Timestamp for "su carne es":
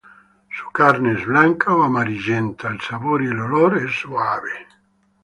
0.57-1.27